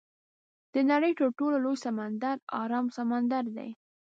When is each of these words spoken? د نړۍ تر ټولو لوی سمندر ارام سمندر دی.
د 0.73 0.75
نړۍ 0.91 1.11
تر 1.19 1.27
ټولو 1.37 1.57
لوی 1.63 1.77
سمندر 1.85 2.35
ارام 2.61 2.85
سمندر 2.97 3.43
دی. 3.57 3.69